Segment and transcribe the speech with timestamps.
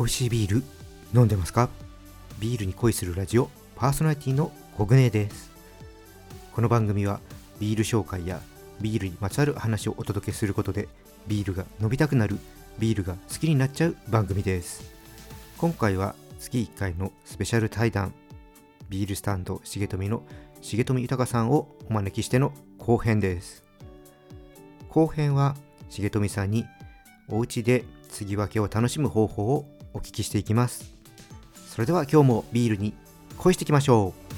[0.00, 0.62] 美味しいビール
[1.14, 1.68] 飲んでますか？
[2.38, 5.50] ビールに恋するラジオパーソナリティのコグネです。
[6.54, 7.20] この番組は
[7.58, 8.40] ビール紹介や
[8.80, 10.88] ビールにまつわる話をお届けすることで
[11.26, 12.38] ビールが飲みたくなる
[12.78, 14.90] ビールが好きになっちゃう番組です。
[15.58, 18.14] 今回は月1回のスペシャル対談
[18.88, 20.22] ビールスタンド重富の
[20.62, 23.64] 重富豊さんをお招きしての後編です。
[24.88, 25.56] 後編は
[25.90, 26.64] 重富さんに
[27.28, 30.92] お家で継ぎ分けを楽しむ方法をお聞きしていきます。
[31.54, 32.94] それでは今日もビールに
[33.38, 34.29] 恋していきましょう。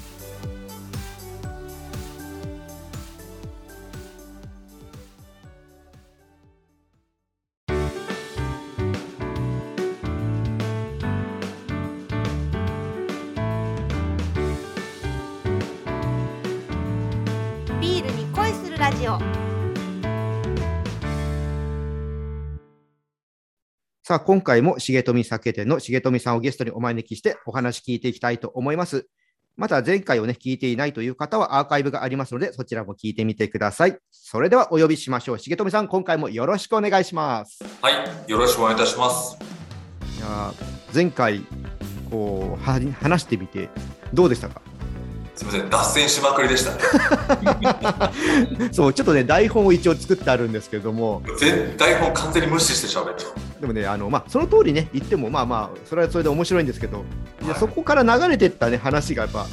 [24.13, 29.07] さあ今回も重富酒店の重富さんをゲストにお招きしてお話聞いていきたいと思います。
[29.57, 33.97] また前回をね聞いていないという方はアーカイブがありますのでそちらも聞いてみてください。
[34.11, 35.39] それではお呼びしましょう。
[35.39, 37.63] 重富さん今回もよろしくお願いします。
[37.81, 39.35] はい、よろしくお願いいたします。
[40.15, 41.41] いやー前回
[42.11, 43.69] こうは話してみて
[44.13, 44.61] どうでしたか？
[45.35, 46.79] すみません、脱線しまくりでしたね。
[48.71, 53.25] そうちょっとね台本を一応作ってあるんですけれども全台本完全に無視して喋って。
[53.59, 57.03] でもねあの、まあ、その通りね言ってもまあまあそれはそれで面白いんですけど、
[57.41, 59.47] いやはいそこから流れてったね話がやっぱ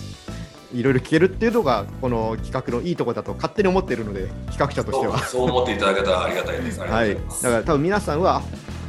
[0.75, 5.19] いろいろ聞けるっていうのがこの企画のいいところだと勝手に思っているので企画者としては。
[5.20, 6.81] そう思っていただけたらありがたいです。
[6.81, 7.14] はい。
[7.14, 8.42] だから多分皆さんは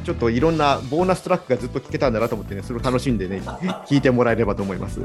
[0.03, 3.41] ちょっといろんなボーナストラックがずっと聞けたんだなと思ってねそれを楽しんでね
[3.88, 5.02] 聞いてもらえればと思います。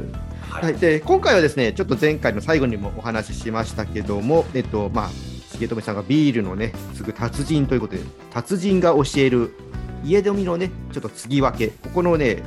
[0.50, 5.10] ははい、で今回はですねちょっと前回の最後にもお話ししましたけども、えっとまあ、
[5.58, 8.02] 重富さんがビールのね継ぐ達人ということで
[8.32, 9.54] 達人が教える
[10.04, 12.42] 家飲みのねちょっと継ぎ分けここのね、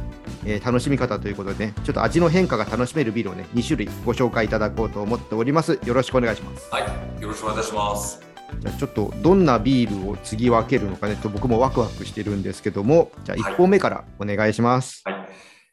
[0.46, 5.80] えー楽しみ方ということでねちょっと味の変化が楽しめるビールをね2種類ご紹介いただこうと思っております。
[5.84, 6.70] よろしくお願いします。
[6.72, 8.29] はい、よろしくお願いいたします。
[8.60, 15.02] じゃあちょっとどんなビールを継ぎ分けるのかねと僕もワクワクしてるんですけどもじゃあはい1本目からお願いします。
[15.06, 15.12] は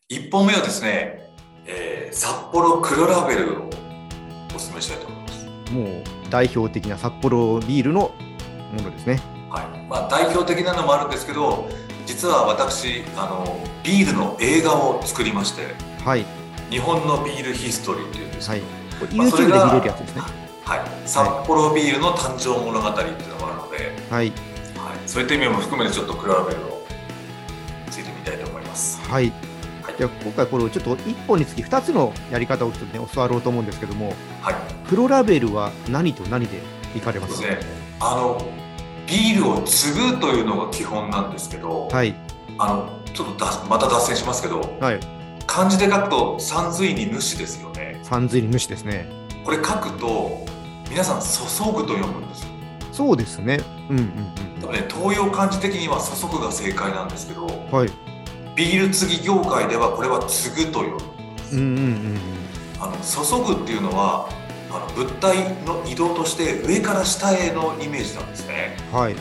[0.08, 1.30] い、一本目はですね、
[1.66, 3.66] えー札幌黒ラベルを
[4.54, 5.46] お勧めしたいと思います。
[5.72, 8.12] もう代表的な札幌ビールの
[8.72, 9.20] ものですね。
[9.50, 11.68] はい、まあ代表的なのもあるんですけど、
[12.06, 16.24] 実は私あのビールの映画を作りまして、はい。
[16.70, 18.62] 日本のビールヒストリーっていうんですはい。
[19.00, 23.76] YouTube で見れるやつですねはい、札幌ビールの誕生物語っていうのがあるので、
[24.10, 24.32] はい
[24.76, 26.84] はい、そういった意味も含めてちょっと黒ラベルを
[27.88, 29.00] ついてみたいと思います。
[29.02, 29.30] はい。
[29.82, 34.12] はいじゃあ今回これをちょっと1本につき2つのやり方をちょっとね教わろうと思うんですけども、
[34.42, 34.54] はい、
[34.88, 36.60] 黒ラベルは何と何で
[36.96, 37.60] いかれますね。
[38.00, 38.44] あの
[39.06, 42.14] ビールを継ぐというのが基本なんですけど、はい
[42.58, 45.00] あのちょっとだまた脱線しますけど、はい。
[45.46, 48.00] 漢字で書くと三髄に主ですよね。
[48.02, 49.06] 三髄に主ですね。
[49.44, 50.44] これ書くと
[50.88, 52.48] 皆さん注ぐと読むんですよ。
[52.92, 53.58] そうですね。
[53.90, 54.08] うんうん
[54.60, 57.70] 多分ね東洋漢字的には注ぐが正解なんですけど、うん。
[57.70, 57.90] はい。
[58.54, 61.00] ビール継ぎ業界ではこれは継ぐと読む。
[61.52, 62.18] うんうんうん
[62.78, 64.28] あの注ぐっていうのは
[64.70, 68.98] あの物体の移動として上から下へのイメージなんですねうん。
[68.98, 69.16] はい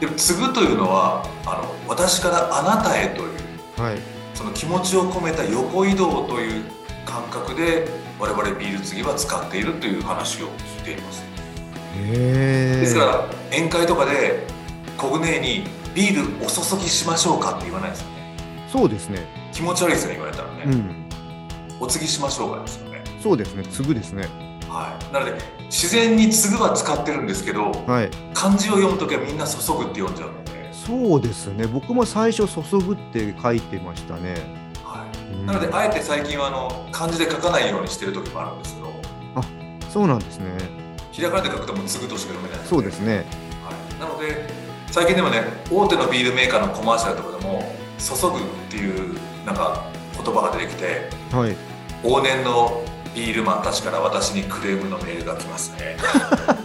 [0.00, 3.98] でも継ぐというのはあの私からあなたへというはい。
[4.34, 6.64] その気持ちを込めた横移動という
[7.04, 7.88] 感覚で
[8.18, 11.22] 我々ビール継ぎは使っているという話を聞いています。
[11.94, 14.46] ですから宴会とかで
[14.96, 15.64] コグネに
[15.94, 18.14] ビールお注ぎしましょうかって言わないですよね
[18.70, 19.26] そうですね。
[19.52, 21.08] 気持ち悪いですよね言われたらね、うん。
[21.80, 23.64] お継ぎしましょうかですよねそうですね。
[23.64, 24.28] 継ぐですね。
[24.68, 25.32] はいなので
[25.64, 28.10] 自然に継ぐは使ってるんですけどはい。
[28.34, 31.66] 漢字を読むときはみんな注ぐって読んじゃうので、そうですね。
[31.66, 34.57] 僕も最初注ぐって書いてましたね。
[35.46, 38.88] なのであえて最近はあの漢字で書かないようにしてる時もあるんですけど
[39.88, 40.52] そうなんですね。
[41.12, 43.24] ひらがなで書くともう継ぐとしか読めないそうですね。
[43.64, 44.48] はい、なので
[44.90, 51.56] 最近でもね大手のビールメーカーのコマーシャルとかでも「注ぐ」っていうなんか言葉が出てきてはい。
[52.04, 55.96] 往年のビールマンたちから私にクレームのメールが来ますね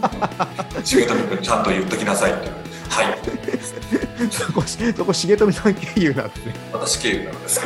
[0.84, 2.52] 重富君ちゃんと言っときなさいっていう
[2.94, 6.54] はいそこ、そこ、重富さん経由なんですね。
[6.72, 7.60] 私経由なのです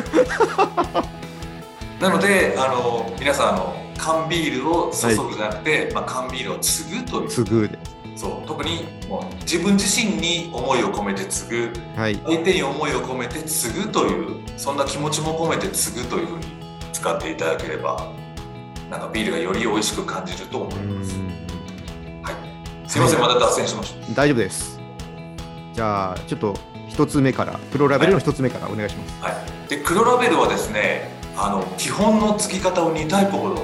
[2.01, 7.79] なのであの皆さんあの缶ビールを注ぐじゃなくて、まあ、缶ビールを継ぐという継ぐで。
[8.17, 12.17] そう特にもう自分自身に思いを込めて継ぐはい。
[12.25, 16.45] 相手に思いを込めて継ぐというそんな気持ちも込めて継ぐというふうに
[16.93, 18.13] 使っていただければ
[18.91, 21.17] なんかビールがより美味しく感じると思ういます。
[21.17, 21.27] ん。
[22.23, 24.15] はい、すいませんまた脱線しました。
[24.15, 24.78] 大丈夫です。
[25.79, 26.55] じゃあ、ちょっと
[26.89, 29.23] 一一つ目からプロラベルの一つ目からお願いします。
[29.23, 29.31] は
[29.67, 33.55] い、で黒ラベルはですねあの基本の継ぎ方を2タイプほど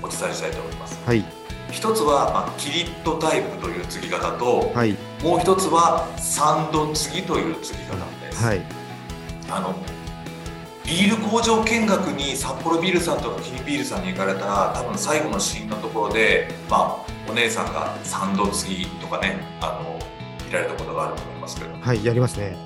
[0.00, 0.96] お伝えしたいと思います。
[1.04, 1.24] はい。
[1.72, 4.96] 一つは、まあ、キリットタイプという継ぎ方と、はい。
[5.20, 8.62] もう一つはサンド継ぎという継ぎ方です、はい。
[9.50, 9.74] あの
[10.84, 19.98] ビール工場見学に札幌ビールさんとかキリンビールさんに行かれたら多分最後のシーンのところで、まあ、お姉さんがサンド継ぎとかねあの
[20.48, 22.56] 見られたことがあると思いますけどはいやりますね。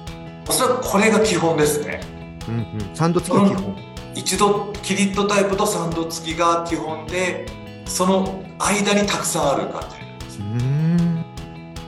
[0.49, 2.01] おそらくこれが基本ですね
[2.49, 2.59] うんう
[2.93, 2.95] ん。
[2.95, 3.77] サンド付きが基本。
[4.15, 7.47] 一度キリットタイプとサンド付きが基本で
[7.87, 11.25] その間にたくさんある感じです、うーん。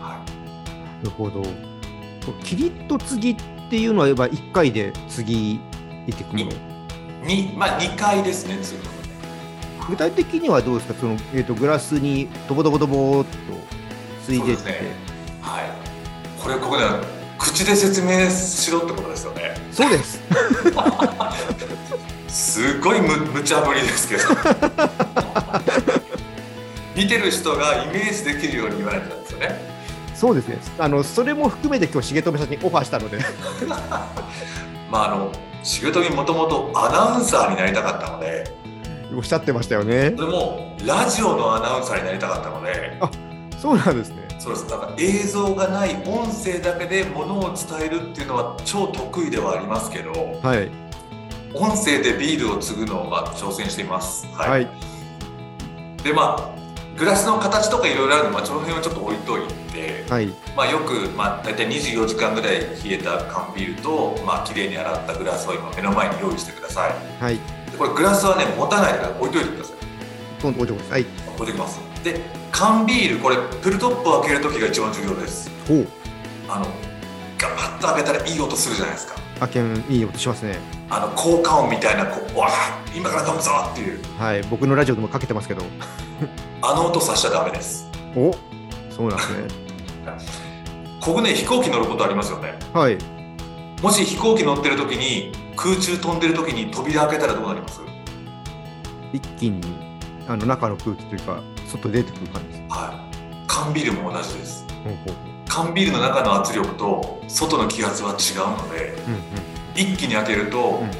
[0.01, 0.25] は
[1.03, 1.43] なるほど。
[2.43, 3.37] キリッと継ぎっ
[3.71, 5.61] ていうのはやっぱ一回で継ぎ入
[6.07, 6.51] れていくもの？
[7.57, 8.79] まあ2回ですね次
[9.89, 10.95] 具体的にはどうですか？
[11.01, 13.37] その、えー、とグラスにドボドボドボーっと
[14.25, 14.79] ついでって、ね
[15.43, 15.84] はい
[16.45, 17.01] これここでは
[17.39, 19.55] 口で説明しろってことですよね。
[19.73, 20.21] そうです。
[22.29, 24.23] すごいむ無茶ぶりですけど。
[26.95, 29.59] 見てる人がイメージできるように言われてたんですよね。
[30.15, 30.59] そうですね。
[30.79, 33.21] あのそれも含めて今日重富さんにオファーしたので。
[34.93, 35.33] まああの
[35.63, 38.45] 仕事にもともとアナウンサーになりたかったので。
[39.17, 40.13] おっしゃってましたよね。
[40.15, 43.01] それもラジオのアナウンサーになりたかったので。
[43.59, 44.69] そうなんですねそうです。
[44.69, 50.71] だから映像がない音声だけでものを伝えるっていうのは超得意ではありますけどはい。
[51.55, 54.27] 音声でビールを継ぐのをまあ挑戦しています。
[54.35, 54.69] はい、はい。
[56.03, 56.55] でまあ
[56.97, 59.43] グラスの形とかいろいろあるので、まあ、その辺をちょっと置いとい
[59.73, 60.29] て、はい。
[60.57, 66.93] まあ、よく、まあ、大体24時間ぐらい冷えた缶ビールと、まあ綺麗に洗ったグラスを今目の前に用意してください。
[67.21, 67.35] はい。
[67.37, 67.41] で
[67.77, 69.77] これグラスはね持たないで置いといてください。
[70.47, 71.07] 置いてください。
[71.35, 71.81] 置いてきます。
[72.05, 75.51] で缶ビールこれプルトップを開ける時が一番重要です。
[75.67, 75.89] ほう。
[76.49, 76.67] あの
[77.37, 79.15] ガバッと開けたらいい音するじゃないですか。
[79.41, 80.61] あけんいい音しますね。
[80.89, 84.01] あの効果音みたいなこうわあ今から飲むぞっていう。
[84.19, 85.63] はい僕のラジオでもかけてますけど。
[86.63, 87.89] あの音さしちゃダメです。
[88.15, 88.31] お
[88.89, 89.49] そうなんですね。
[91.03, 92.55] ここね飛行機乗ることありますよね。
[92.73, 92.97] はい。
[93.83, 97.81] もし飛行機乗ってる時に空中飛んでる時に扉開けたらどうなります？
[99.13, 99.61] 一気に
[100.29, 101.43] あの中の空気というか
[101.75, 102.63] 外出てくる感じです。
[102.69, 103.47] はい。
[103.47, 104.65] 缶ビールも同じです。
[105.49, 109.21] 缶ビールの中の圧力と外の気圧は違うのでうんうん
[109.75, 110.91] 一気に開けるとうん。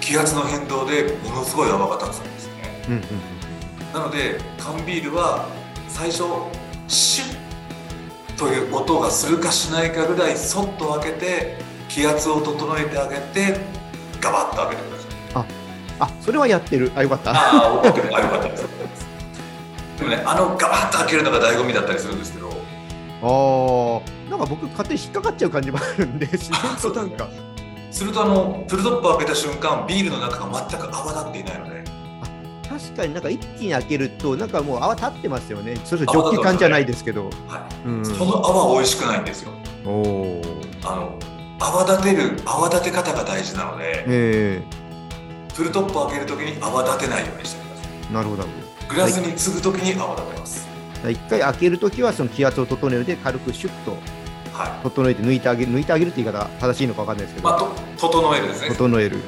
[0.00, 2.84] 気圧の変動でものすごい泡が立つんですね。
[2.88, 3.00] うんうん
[3.92, 5.46] なので缶ビールは
[5.88, 6.24] 最初
[6.88, 7.24] シュ
[8.34, 11.58] ッという音がするかしないかぐらいそっと開けて
[11.88, 13.60] 気圧を整えてあげて
[14.20, 15.46] ガバッと開けてください。
[16.00, 16.90] あそれはやってる。
[16.96, 17.30] あよかった。
[17.30, 18.48] ああ、よかった。
[18.48, 19.03] です。
[19.98, 22.50] でもね、あのガバッと開けるのが醍醐味だったりするんですけど、
[23.22, 24.30] あー。
[24.30, 27.28] なんか僕勝手に引っかかっちゃう感じもあるんで 自然となんか。
[27.90, 31.84] するとあのプルトップを開けた瞬間、ビールの中が全く泡立っていないので、
[32.68, 35.76] 確かになんか一気に開けるとなんかもう泡立ってますよね。
[35.84, 37.30] それジョッキ感じゃないですけど。
[37.46, 38.04] はい、うん。
[38.04, 39.52] その泡美味しくないんですよ。
[39.86, 40.42] おお
[40.84, 41.12] あの
[41.60, 44.62] 泡立てる泡立て方が大事なので、え
[45.54, 47.92] プルトップを開けるときに泡立てないようにしてください。
[48.10, 50.66] えなるほどグラスに継ぐときに泡立てます。
[51.00, 53.96] ほど一回開けるときはその気圧を整えるで軽くシュッと
[54.52, 54.82] はい。
[54.84, 58.68] 整えて抜いてあげる抜いてあげるって言い方正しいのかわかんないですけど、まあと整えるですね。
[58.68, 59.18] 整える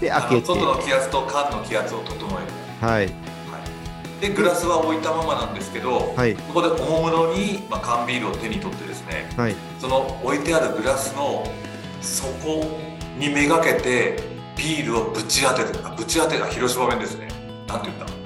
[0.00, 2.86] であ開けての外の気圧と缶の気圧を整える。
[2.86, 3.12] はいはい。
[4.20, 11.46] でグラスは置いたままなんですけど、はいここでおもむろに、まあ、缶ビールを手に取ってですねはいその置いてあるグラスの
[12.00, 12.64] 底
[13.18, 14.16] にめがけて
[14.56, 17.28] ビールをぶち当ててあぶち当てが広島弁ですね
[17.68, 18.17] なんて言った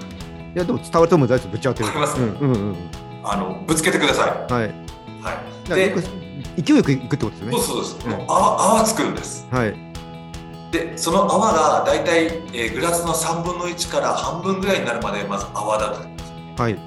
[0.55, 2.77] いやでも伝わると思う大ぶち当てるわかりますうんうんうん。
[3.25, 4.53] あのぶつけてください。
[4.53, 4.75] はい。
[5.23, 5.33] は
[5.65, 5.75] い。
[5.75, 5.95] で
[6.57, 7.53] 勢いよくいくってことですよね。
[7.53, 8.13] そうそうです、うん。
[8.13, 9.47] もう泡泡作るんです。
[9.51, 9.75] はい。
[10.71, 16.33] でその泡がだいたい、えーグラスの3分の1から半分ぐらいになるまでまず泡立てるんです。
[16.61, 16.79] はい。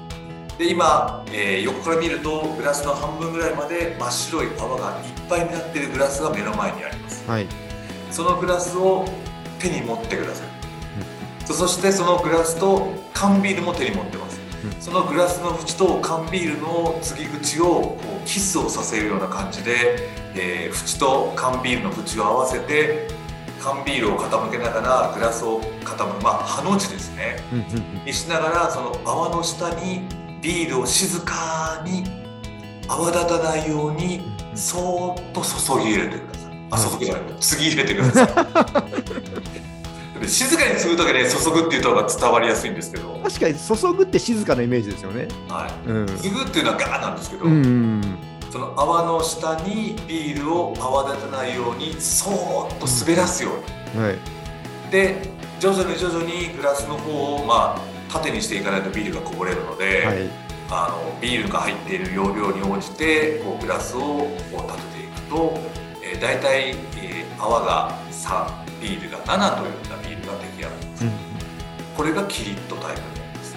[0.58, 7.28] で今、えー横から見るとグラスの半分ぐらいまで真っ白い泡がいっぱいになっているグラスが目の前にあります。
[7.28, 7.46] はい。
[8.10, 9.04] そのグラスを
[9.58, 10.46] 手に持ってください、
[11.46, 14.82] そそしてそのグラスと缶ビールも手に持ってます、うん。
[14.82, 23.08] そのグラスの縁と缶ビールの継ぎ口をこうキスをさせるような感じで、えー縁と缶ビールの縁を合わせて
[23.62, 27.36] 缶ビールを傾けながらグラスを傾くまあハの字ですね。
[27.52, 27.64] うんうん
[27.98, 28.04] うん。
[28.04, 30.02] にしながらその泡の下に
[30.42, 32.04] ビールを静かに
[32.88, 34.20] 泡立たないように
[34.54, 36.66] そーっと注ぎ入れてください。
[36.70, 39.62] あ、注ぐじゃない、継ぎ入れてください。
[40.20, 45.28] で静かに継ぐときね、注ぐっていうとが伝わりやすいんですけど、確かに注ぐって静かなイメージですよね。
[45.48, 46.04] はうん。
[46.04, 47.52] い、継ぐっていうのはガーなんですけど、うん。
[47.52, 48.18] うん
[48.50, 53.50] その泡の下にビールを泡立てないようにそーっと滑らすよ
[53.94, 54.16] うに、はい。
[54.90, 55.30] で
[55.60, 57.80] 徐々に徐々にグラスの方をまあ
[58.12, 60.18] 縦にしていかないとビールがこぼれるので、はい。
[60.70, 65.58] あのビールが入っている容量に応じてこうグラスを立てていくと、
[66.02, 68.46] えー、大体、えー泡が3
[68.80, 69.72] ビールが7という
[71.96, 73.56] これがキリッとタイプになります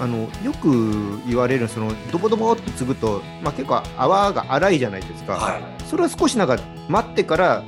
[0.00, 5.62] あのよく言われるそのドボドボって継ぐと、まあ、結構泡が粗いじゃないですか、はい。
[5.84, 6.58] それは少しなんか
[6.88, 7.64] 待ってから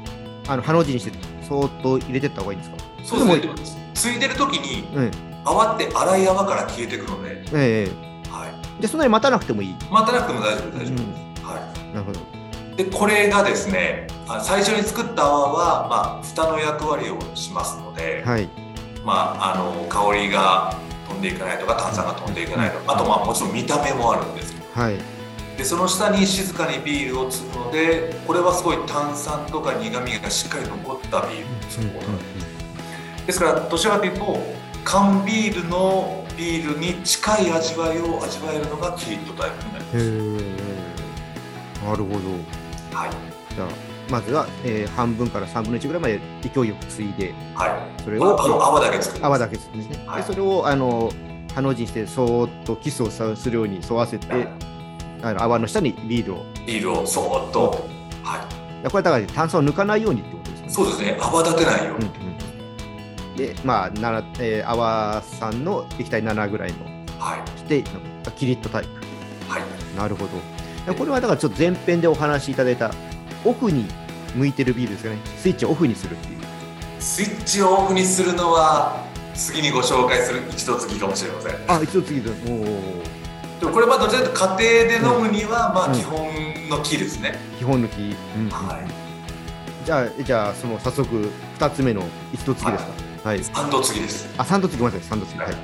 [0.49, 1.13] あのハの字にして
[1.47, 2.77] そーっと入れてった方がいいんですか？
[3.05, 3.91] そうですね。
[3.95, 5.11] ついでる時にうん。
[5.45, 8.31] 泡って粗い泡から消えていくので、ええ。
[8.31, 8.51] はい、
[8.81, 11.49] じゃあそんなに待たなくてもいい、待たなくても大丈夫大丈夫、うん。
[11.49, 11.95] はい。
[11.95, 12.21] なるほど。
[12.77, 18.49] でこれがですねあ最初に作った泡は、まあ、蓋の役割をしますので、はい
[19.05, 20.77] まあ、あの香りが
[21.09, 24.99] 飛んでいかないとか炭酸が飛んでいかないとかあとまあもちろん見た目もあるんですはい。
[25.57, 34.39] でその下に静かにビールを継ぐのでこれはすごい炭酸とか苦みがしっかり残ったビールを継ぐものなんですですからどちらかというと
[34.85, 40.01] 缶ビールのビールに近い味わいを味わえるのがキリッとタイプになります、へ
[40.67, 40.71] え
[41.85, 42.17] なるほど。
[42.97, 43.11] はい。
[43.55, 48.03] じゃあまずは、えー半分から3分の1ぐらいまで勢いよく継いではい。
[48.03, 50.23] それをああの泡だけ作る泡だけですね、はい。
[50.23, 51.13] でそれをあの
[51.55, 54.49] ハの字にしてそーっとキスをさするように沿わせて
[55.23, 56.45] あの泡の下にビールを。
[56.67, 57.89] ビールをそーっと。
[58.23, 58.47] は
[58.85, 58.89] い。
[58.91, 60.71] これだから炭酸を抜かないようにってことですね。
[60.71, 61.19] そうですね。
[61.21, 62.09] 泡立てないよううんに、
[63.31, 66.79] うん、でまあなら、えー、泡酸の液体7ぐらいの。
[67.19, 67.59] はい。
[67.59, 67.85] して
[68.37, 68.91] キリッとタイプ。
[69.53, 69.63] はい。
[69.97, 70.95] なるほど。
[70.95, 72.91] これはだからちょっと前編でお話しいただいた
[73.45, 73.87] オフに
[74.35, 75.19] 向いてるビールですかね。
[75.39, 76.41] スイッチをオフにするっていう。
[76.99, 79.05] スイッチをオフにするのは
[79.35, 81.53] 次にご紹介する一度次かもしれません。
[81.69, 83.61] あ一度次でおー。
[83.61, 85.93] でもこれはどちらかというと家庭で飲むには、まうん。
[85.93, 86.29] あ基本
[86.69, 88.87] の木ですね、基本抜き、うんうんはい。
[89.85, 92.85] じゃあじゃあその早速2つ目の一度次です
[93.23, 93.29] か？
[93.29, 94.29] はい、三度次です。
[94.39, 95.09] あ三度次ごめんなさい。
[95.11, 95.39] 三度次。
[95.39, 95.55] はい、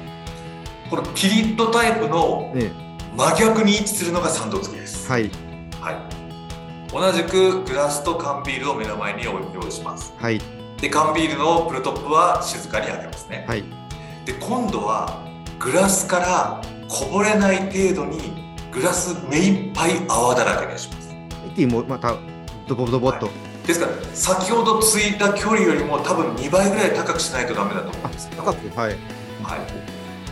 [0.90, 2.71] このキリッとタイプのね
[3.16, 5.30] 真逆に位置するのが三度次です、はい。
[5.80, 5.97] はい
[6.93, 10.14] 同じくグラスと缶ビールを目の前に用意します。
[10.19, 10.40] はい。
[10.81, 13.64] で缶ビールのプルトップは静かに開けますね、はい。
[14.25, 15.23] で今度は
[15.59, 21.14] グラスからこぼれない程度にグラス目いっぱい泡だらけにします。
[21.47, 22.14] 一気にもうまた
[22.69, 23.31] ドボドボっと、
[23.66, 28.97] ですから先ほどついた距離よりも多分2倍ぐらい高くしないとダメだと思うんですけど、高はい、くはい。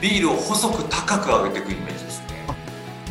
[0.01, 1.93] ビールを細く高く上げていくイメ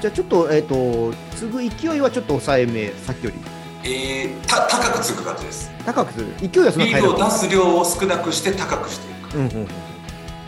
[0.04, 3.90] じゃあちょっとえっ、と継ぐ勢いはちょっと抑えめさっきより。
[3.90, 5.72] えー、た高くつく感じです。
[5.86, 9.38] 高くする勢いはそんなビー変えなくルを出す量を少なくして高くしていく。
[9.38, 9.68] うんうん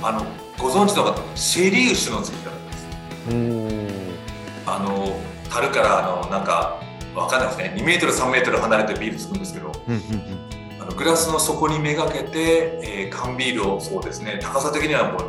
[0.03, 0.25] あの
[0.61, 2.87] ご存知の方シェリー酒の継ぎ方です。
[4.65, 6.81] あの樽からあのなんか
[7.15, 7.75] わかんないですね。
[7.77, 9.71] 2メートル3メートル離れてビールつくんですけど。
[9.87, 10.01] うんうん
[10.81, 14.37] あのグラスの底にめがけて、えー缶ビールをそうですね。
[14.41, 15.21] 高さ的にはもう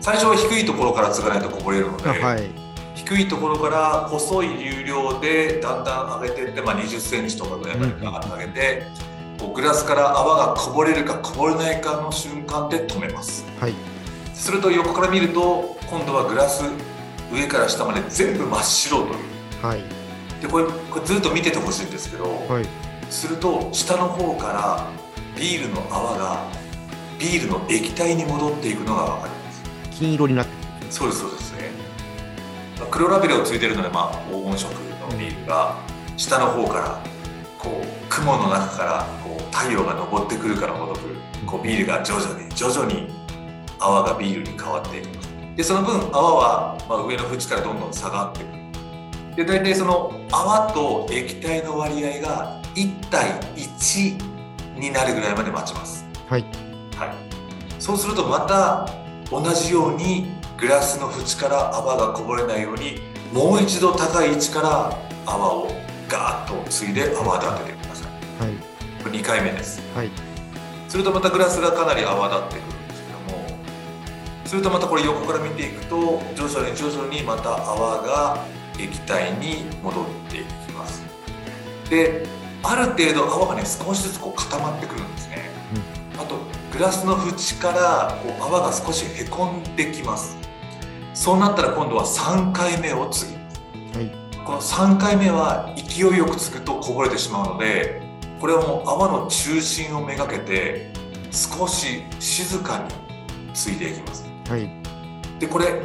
[0.00, 7.92] 最初は低いところから継がないとこぼれるので、はい低いところから細い流量でだんだん上げていって、まあ、20センチとかぐらいまで
[8.28, 8.82] 上げて、
[9.38, 13.44] こうグラスから泡がこぼれるかこぼれないかの瞬間で止めます。
[13.58, 13.74] はい。
[14.34, 16.64] すると横から見ると今度はグラス
[17.32, 19.66] 上から下まで全部真っ白という。
[19.66, 19.82] はい。
[20.40, 22.66] でこれこれずっと見ててほしいんですけど、はい。
[23.10, 24.88] すると下の方から
[25.36, 26.46] ビールの泡が
[27.18, 29.62] ビールの液体に戻っていくのが分かります。
[29.98, 30.52] 金色になって
[30.90, 31.51] そうですそうです
[32.92, 35.76] 黒ラベルをついてるので、まあ、黄金色のビールが
[36.18, 37.02] 下の方から
[37.58, 41.00] こう雲の中からこう太陽が昇ってくるからほどく
[41.46, 43.08] こうビールが徐々に徐々に
[43.80, 48.62] 泡がビールに変わっていきますでその分泡は、まあ、上の縁からどんどん下がってくる。
[49.36, 56.04] で大体その泡と液体の割合が1対1になるぐらいまで待ちます。
[56.28, 56.42] はい。
[56.96, 57.14] はい、
[57.78, 58.88] そうするとまた
[59.30, 63.00] 同じようにグラスの縁から泡がこぼれないように
[63.32, 65.68] もう一度高い位置から泡を
[66.08, 68.44] ガーッとついで泡立ててください。
[68.44, 68.54] はい。
[69.02, 69.82] これ2回目です。
[69.92, 70.10] はい。
[70.88, 73.44] するとまたグラスがかなり泡立ってくるんですけども
[74.44, 78.46] するとまたこれ横から見ていくと徐々に徐々にまた泡が
[78.78, 81.02] 液体に戻っていきます。
[81.90, 82.24] で
[82.62, 85.50] ある程度泡がね少しずつこう固まってくるんですね、
[86.16, 86.36] あと
[86.72, 90.36] グラスの縁からこう泡が少しへこんできます
[91.14, 93.60] そうなったら今度は3回目を継ぎます
[93.98, 94.10] はい。
[94.44, 98.02] この3回目は勢いよくつくとこぼれてしまうので
[98.40, 100.90] これはもう泡の中心をめがけて
[101.30, 104.24] 少し静かについていきます。
[104.48, 104.68] はい。
[105.38, 105.80] でこれ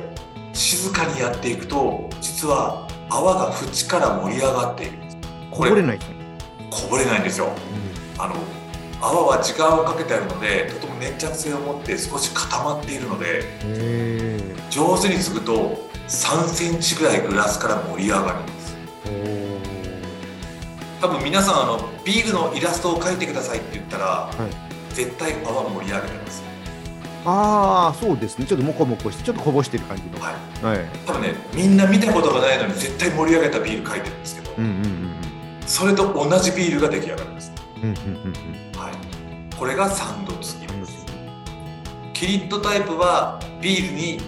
[0.54, 4.98] 静かにやっていくと実は泡が縁から盛り上がっている。
[5.52, 6.00] こぼれない。
[6.00, 7.50] こぼれないんですよ。
[8.18, 8.36] あの
[9.00, 19.62] 泡は時間をかけてあるのでとても粘着性を持って少し固まっているのでへ上手に継ぐと3センチぐらいグラスから盛り上がるんですえ。
[21.02, 26.44] 多分皆さんあのビールのイラストを描いてくださいって言ったら、はい絶対泡盛り上げてます
[27.24, 28.48] ああ、そうですね。
[28.48, 30.20] ちょっとモコモコして、ちょっとこぼしてる感じの。
[30.20, 30.86] はいはい。
[31.06, 35.14] 多分ねみんな見たことがないのに絶対盛り上げたビール描いてるんですけど、うんうんうん
[35.68, 37.84] それと同じビールが出来上がるんです、うん。
[37.84, 40.80] うんうんうんはい、これが3度継ぎうん。
[40.82, 41.06] です
[42.14, 44.20] キリットタイプはビールに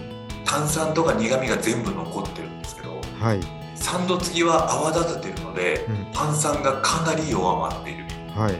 [0.49, 3.39] 炭酸とか苦味が全部残ってるんですけどはい。
[3.75, 8.55] 3度継ぎは泡立ててるのでうん炭酸がかなり弱まっているはい。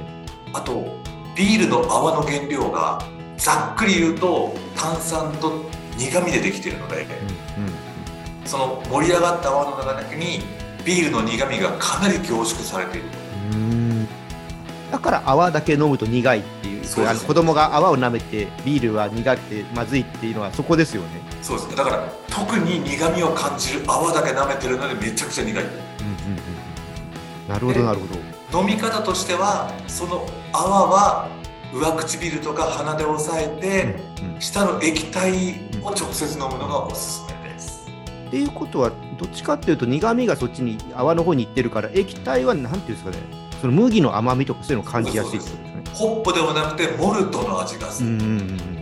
[0.54, 0.96] あと
[1.36, 3.02] ビールの泡の原料が
[3.38, 5.52] ざっくり言うと炭酸と
[5.98, 7.08] 苦味でできているので
[7.58, 7.74] うんうん
[8.46, 10.42] その盛り上がった泡の中に
[10.86, 13.08] ビールの苦味がかなり凝縮されている
[14.92, 21.29] だから泡だけ飲むと苦いっていうそうですあの子供が泡を舐めてビールは苦くてまずいっていうのはそこですよね。
[21.42, 25.54] そうですだから特に苦味を感じる泡だけ舐めてるのでめちゃくちゃ苦い。
[25.54, 25.80] うんうんうん
[27.48, 28.06] なるほどえなるほ
[28.52, 28.62] ど。
[28.62, 31.28] 飲み方としてはその泡は
[31.74, 34.42] 上唇とか鼻で押さえて、うんうん。
[34.42, 37.88] 下の液体を直接飲むのがおすすめです。
[38.28, 43.18] っていうことはどっちかっていうと苦味がそっちに泡の方に行ってるから液体はなんていうんですかね。
[43.62, 45.84] その麦の甘みとかそういうのを感じやすいですね。
[45.94, 48.32] ホップではなくてモルトの味がする、うんうんうん
[48.74, 48.79] うん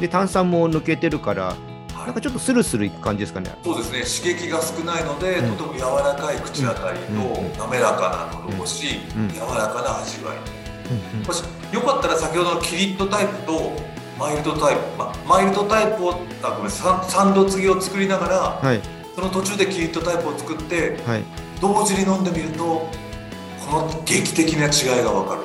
[0.00, 1.56] で炭酸も抜けてるから
[1.98, 2.06] はい。
[2.06, 3.50] なんかちょっとスルスルいく感じですかね。
[3.64, 4.32] そうですね。
[4.32, 5.56] 刺激が少ないので、うん。
[5.56, 10.36] とても柔らかい口当たりと、うんうん滑らかな喉越し、うん柔らかな味わい。
[10.90, 11.26] うんうん。
[11.26, 13.72] もしよかったら先ほどのキリッとタイプと
[14.18, 18.80] マイルドタイプ、まあ、マイルドタイプをあごめんサンサンド継ぎを作りながらはい。
[19.14, 21.24] その途中でキリッとタイプを作ってはい。
[21.60, 22.90] 同時に飲んでみるとこ
[23.72, 25.42] の劇的な違いがわかる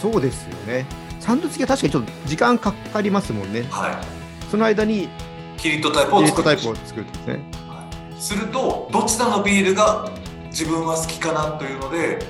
[0.00, 0.86] そうですよね。
[1.26, 3.64] サンド付きは確かにちょっと時間かかりますもんね。
[3.68, 4.00] は
[4.48, 5.08] その間にい
[5.56, 7.40] キリッとタイプをキリッ作るトタイプを作るんですね。
[8.16, 10.08] するとどちらのビールが
[10.46, 12.20] 自分は好きかなというので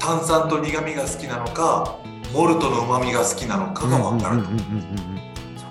[0.00, 1.96] 炭酸と苦味が好きなのか
[2.34, 4.82] モルトの旨味が好きなのかがわかるとうんうんうんうんうんう
[5.14, 5.20] ん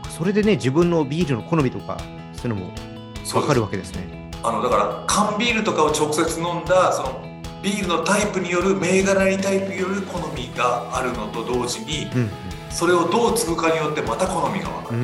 [0.09, 1.97] それでね自分のビールの好みとか
[2.33, 4.31] そういうのもそうです分かるわけですね。
[4.41, 7.26] あのだから缶ビールとかを直接飲んだその
[7.63, 12.29] ビールのタイプによる銘柄にタイプによる好みがあるのと同時にうん。
[12.69, 14.97] それをどう継ぐかによってまた好みが分かる。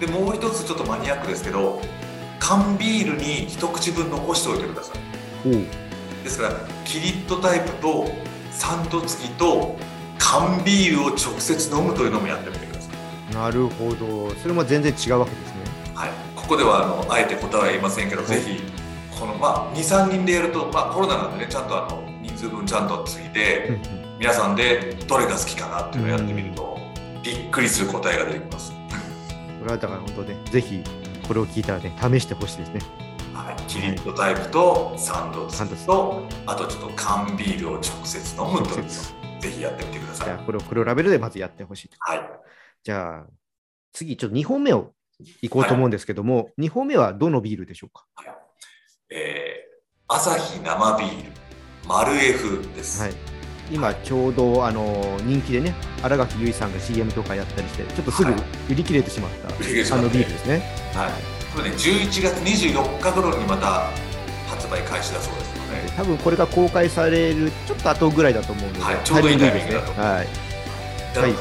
[0.00, 1.80] でもう一つちょっとマニアックですけど
[2.38, 4.98] 缶ビールに一口分残しておいてください。
[5.42, 5.64] ほう。
[6.22, 8.10] ですからキリッとタイプと
[8.50, 9.76] サンド付きと
[10.18, 12.90] 缶ビールを直接飲むというのもやってみてくださ
[13.30, 13.34] い。
[13.34, 14.34] なるほど。
[14.34, 15.54] それも全然違うわけですね。
[15.94, 18.62] はい、ここではあのあえて答えは言いませんけど、ぜひ
[19.18, 23.78] この、まあ、23人でやると、まあ、コロナなんでねちゃんとあの人数分ちゃんとついて、
[24.18, 26.78] 皆さんでどれが好きかなっていうのをやってみると、
[27.22, 30.82] びっくりする答えが出てきます、これはだから本当ねぜひ
[31.26, 32.80] これを聞いたらね試してほしいですね。
[33.32, 40.26] はい、キリッとタイプとサンドサンド付きとあとちょっと缶ビールを直接飲むとぜひやってみてください。
[40.26, 41.96] じゃあこれを黒ラベルでまずやってほしいと。
[42.00, 42.20] はい。
[42.82, 43.26] じゃあ
[43.92, 44.92] 次ちょっと2本目を
[45.40, 48.04] いこうと思うんですけども、2本目はどのビールでしょうか？
[49.16, 51.30] えー、朝日生ビール
[51.86, 53.12] マルエフです、はい、
[53.70, 54.82] 今ちょうどあの
[55.22, 55.72] 人気でね
[56.02, 58.42] 新垣結衣さんが CM とかやったりしてちょっとすぐはい。
[58.72, 60.62] 売り切れてしまった、売り切れてしまあのビールですね。
[60.94, 61.12] はい、
[61.56, 63.88] これね11月24日頃にまた
[64.48, 69.86] 発売開始だそうですので、多分これが公開されるちょっと後ぐらいだと思うので、はいちょうどいいタイミングだと。
[69.86, 70.04] ですね。
[70.04, 70.26] はい。
[71.14, 71.32] ではい。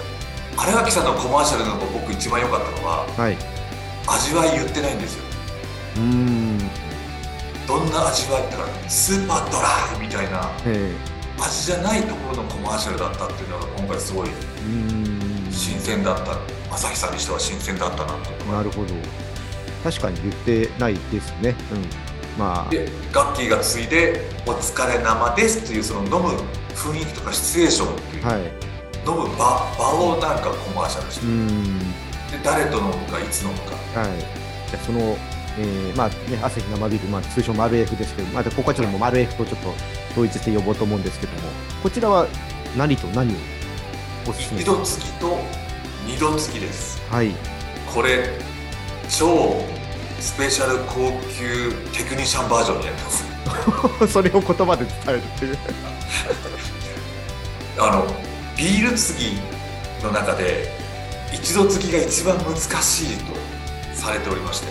[0.56, 3.38] 新垣さんのコマーシャルの僕一番良かったのははい。
[4.06, 5.24] 味わい言ってないんですよ。
[5.96, 6.42] うーん。
[7.74, 10.94] どんな味わいってからスーパードライみたいなえ
[11.40, 14.30] 味じゃないところのコマーシャルだったっていうのが今回すごい。
[15.50, 16.38] 新鮮だった
[16.72, 18.94] 朝日さんにしては新鮮だったなとなるほど。
[19.84, 21.56] 確かに言ってないですね。
[21.72, 22.40] うん。
[22.40, 22.70] まあ。
[22.70, 26.40] でガッキーがついで「お疲れ生です」っていうその飲む
[26.76, 28.42] 雰囲気とかシチュエーションっていう、はい。
[29.06, 31.26] 飲む場場をなんかコマーシャルして。
[32.38, 34.20] で誰と飲むかいつ飲むかはい。
[34.70, 35.18] じゃあその、
[35.58, 39.70] えーまあね、朝日生ビール、まあ、通称マルエフですけど、またここはちょっとマルエフとちょっと
[40.12, 41.39] 統一して呼ぼうと思うんですけども、
[41.82, 42.28] こちらは
[42.76, 43.38] 何と何を
[44.28, 45.38] おすすめ一度付きと
[46.08, 47.32] 二度付きですはい。
[47.94, 48.30] これ
[49.10, 49.63] 超
[50.20, 53.26] スペシャル高級テクニシャンバージョンになります
[54.13, 55.58] それを言葉で伝えるっていう。
[57.80, 58.06] あの
[58.56, 59.38] ビール継ぎ
[60.04, 60.72] の中で
[61.34, 63.34] 一度継ぎが一番難しいと
[63.94, 64.68] されておりまして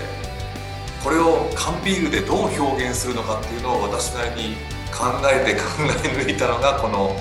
[1.02, 4.56] これを缶ビールでどう表現するのかっていうのを私なりに
[4.92, 7.16] 考えて考え抜いたのがこの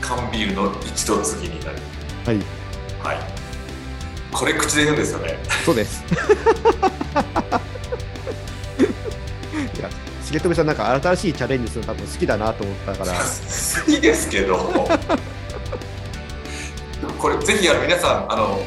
[0.00, 1.78] 缶ビールの一度次になる。
[2.26, 2.36] はい。
[3.02, 3.18] はい。
[4.32, 5.38] これ口で言うんですよね。
[5.64, 6.02] そうです。
[9.76, 9.88] いや
[10.32, 13.12] 重富さんなんか新しいチャレンジするの多分好きだなと思ったから。
[13.12, 13.20] 好
[13.86, 14.88] きですけど。
[17.18, 18.60] これぜひあの皆さんあの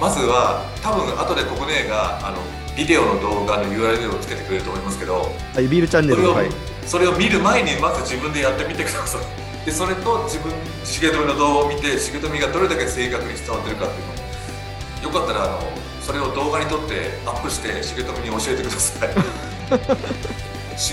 [0.00, 2.38] まずは多分後で国内があの
[2.80, 6.48] ビデオの動画の URL をつけてくれると思いますけどはいビールチャンネそれはい。
[6.86, 10.50] それを見る前にまず自分でやってみてくださいでそれと自分
[10.82, 15.60] 重富の動画を見て重富がどれだけ正確に伝わってるかっていうのをよかったらあの
[16.00, 17.68] それを動画に撮ってアップして
[18.00, 19.10] 重富に教えてください。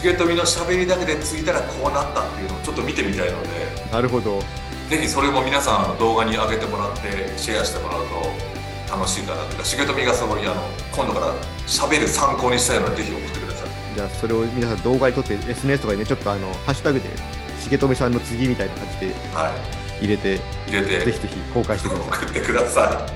[0.03, 3.47] 重富の喋りだけでついたらこうなったっていうのをちょっと見てみたいので
[3.93, 4.43] なるほど。
[4.89, 8.46] ぜひそれも皆さん動画に上げてもらってシェアしてもらうと
[8.89, 10.55] 楽しいかなというか重富がそこにあの
[10.91, 11.33] 今度から
[11.67, 17.09] 喋る参考にしたいのでぜひ送ってくださいじゃあそれを皆さん動画に撮って SNS とかにねちょっとあのハッシュタグで
[17.69, 23.07] 重富さんの次みたいな感じではい入れて入れてぜひぜひ公開してくださ送ってくださ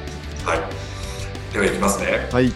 [0.45, 0.45] い。
[0.45, 1.53] はい。
[1.53, 2.07] では行きますね。
[2.07, 2.53] いはい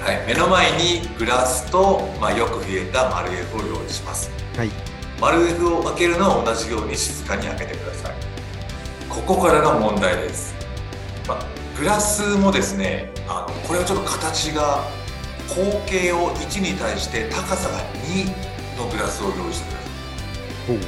[0.00, 0.26] はい。
[0.26, 4.30] 目の前にグラスと、まあ、よく冷えた丸 F を用意します。
[4.56, 4.70] はい
[5.20, 8.14] 丸 F を開けるのは同じように静かに開けてください。
[9.08, 10.54] ここからが問題です。
[11.28, 11.46] まあ、
[11.78, 14.84] グラスもですね、あのこれはちょっと形が
[15.48, 20.66] 口径を1に対して高さが2のグラスを用意してください。
[20.68, 20.86] ほうほう。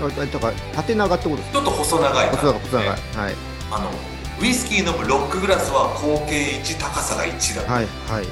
[0.00, 2.84] ほうあだから縦長ってことですちょっと細長い細長い細長い。
[2.84, 3.34] ねはい。
[3.70, 3.90] あの
[4.40, 8.26] ウイスキー飲むロックグラスは口径1高さが1だ、はいはい。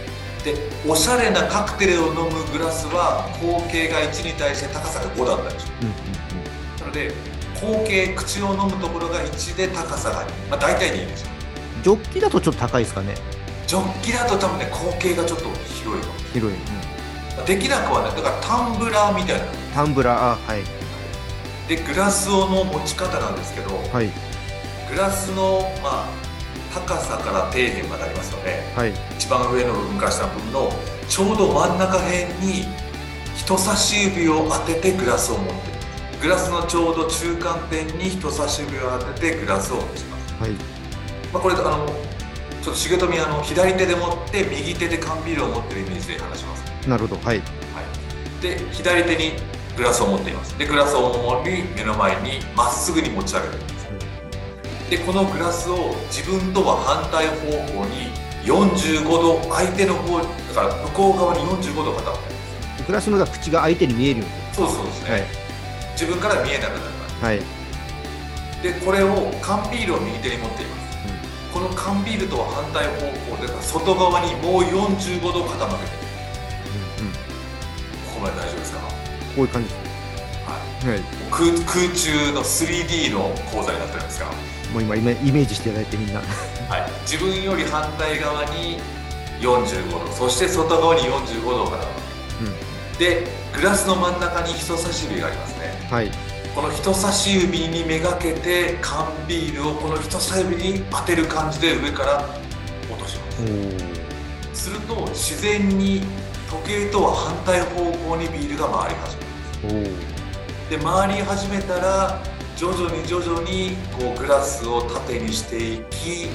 [0.44, 0.55] で
[0.87, 5.94] おしゃれなカクテルを飲むグラスは口径が1に対して高さが5だったでしょうんうん。
[6.81, 7.12] なので
[7.61, 11.31] 口径口を飲むところが1で高さが2、まあ、大体でいいでしょ。
[11.33, 11.38] うん
[11.83, 13.14] ジョッキだとちょっと高いですかね。
[13.66, 16.59] ジョッキだと多分ね口径がちょっと広いの広い、
[17.47, 18.16] できなくはない。
[18.16, 19.47] だからタンブラーみたいな。
[19.75, 20.62] タンブラーあはい。
[21.68, 24.11] でグラスをの持ち方なんですけどはい。
[24.90, 26.09] グラスの、まあ、
[26.75, 28.73] 高さから底辺までありますよね。
[28.75, 28.92] はい。
[29.16, 30.73] 一番上の部分から下の部分の
[31.09, 32.66] ちょうど真ん中辺に
[33.37, 35.78] 人差し指を当ててグラスを持ってる
[36.21, 40.51] グラスのちょうど中間点に人差し指を当ててグラスを持ちます、はい。
[41.33, 41.87] まあ、これあの
[42.61, 47.21] ちょっと重富あの左手で持って右手で缶ビールを持ってるイメージで話します、なるほど。
[47.25, 47.39] はい。
[47.39, 47.45] は
[48.41, 49.33] い、で左手に
[49.77, 50.59] グラスを持っています。
[50.59, 54.91] でグラスを主に目の前にまっすぐに持ち上げています。
[54.91, 57.47] でこのグラスを自分とは反対方
[57.79, 58.11] 向に
[58.45, 64.55] 45度相手の方だから向こう側に45度傾けるグラスの口が相手に見えるように。
[64.55, 65.48] そうそうですね、はい
[65.99, 66.81] 自分から見えなくなる
[67.19, 67.27] か。
[67.27, 67.43] はい、ら
[68.63, 70.99] でこれを缶ビールを右手に持っています。
[71.53, 75.99] この缶ビールとは反対方向で外側にもう45度傾けて。
[77.01, 77.19] うんうん、こ
[78.15, 78.87] こまで大丈夫ですか、こ
[79.39, 79.75] ういう感じ
[80.47, 81.03] はい、はい。
[81.33, 84.27] 空空中の 3D の講座になってるんですが、
[84.73, 86.21] もう今イメイメージしていただいてみんな。
[86.21, 88.79] はい、自分より反対側に
[89.41, 92.08] 45度そして外側に45度傾ける
[92.99, 95.87] でグラスの真ん中に人差し指がありますね。
[95.91, 96.11] はい。
[96.55, 102.29] この人差し指にめがけて缶ビールをこの人差し指に当てる感じで上から
[102.91, 103.99] 落とします。
[104.59, 106.03] すると自然に
[106.51, 109.89] 時計とは反対方向にビールが回り始める
[110.69, 112.21] おで回り始めたら
[112.57, 116.29] 徐々に徐々にこうグラスを縦にしていき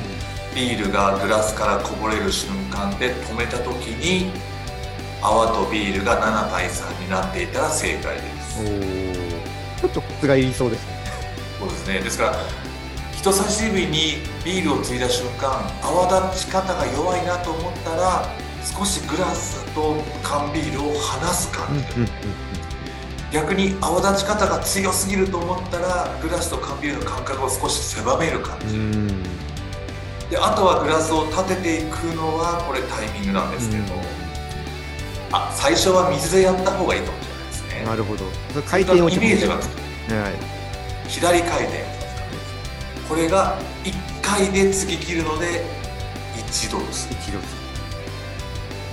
[0.56, 4.32] ビールがグラスからこぼれる瞬間で止めた時に
[5.24, 8.60] 泡とビールが7対3になっていたら正解です。
[8.62, 10.94] おちょっとコツがいりそうですね。
[11.60, 12.00] そうですね。
[12.02, 12.36] ですから
[13.14, 18.28] 人差し指にビールをついだ瞬間泡立ち方が弱いなと思ったら
[18.64, 22.10] 少しグラスと缶ビールを離す感じで、うんうん
[23.34, 29.24] 逆に泡立ち方が強すぎると思ったらグラスと缶ビールの間隔を少し狭める感じ、うんうん。
[30.30, 33.84] であとはグラスを立てていくのはこれタイミングなんですけど、
[35.34, 37.86] あ最初は水でやった方がいいかもしれないですね。
[37.86, 38.26] なるほど。
[38.68, 39.80] 回転をイメージがつく。
[40.14, 41.10] はい。
[41.10, 41.84] 左回転
[43.10, 45.64] これが1回で継ぎ切るので
[46.38, 47.10] 一度です。
[47.12, 47.40] 一度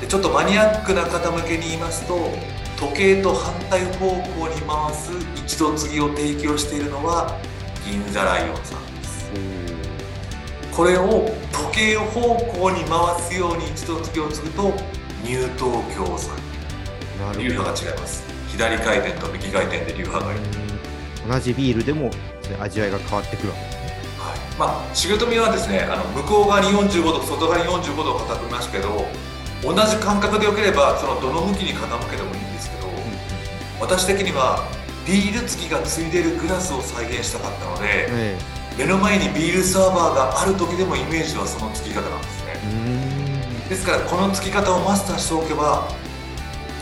[0.01, 2.31] でちょっとマニアックな方向けに言いますと
[2.79, 7.39] 時計と反対方向に回す一度継ぎを提供しているのは
[7.85, 9.31] 銀座ライオンさんです。
[10.75, 14.73] これを時計方向に回すように一度継ぎを継ぐと
[15.23, 16.51] ニュー東京さん。
[17.21, 18.25] な流派が違います。
[18.49, 20.59] 左回転と右回転で流派があります
[21.25, 21.31] うん。
[21.31, 22.11] 同じビールでも
[22.61, 23.81] 味わいが変わってくるわけですね。
[24.19, 29.07] はい、まあ重富はですねあの向こう側に45度外側に45度傾きますけど
[29.63, 32.89] 同じ感覚でよければそのどの向きに傾けてもいいんですけど
[33.81, 34.67] 私的には
[35.07, 38.39] ビール付きがついでるグラスを再現したかったので、え
[38.79, 42.53] 目の前にビールサーバーがある時でもイメージはその付き方なんですね。
[42.63, 43.10] えうーん
[43.71, 45.89] ですからこの付き方をマスターしておけば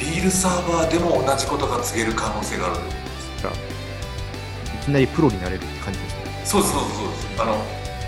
[0.00, 2.92] ビールサーバーでも同じことが告げる可能性があるというこ
[3.42, 6.42] とですいきなりプロになれる感じですね。
[6.46, 6.96] そうですそうです。
[6.96, 7.62] そうですあの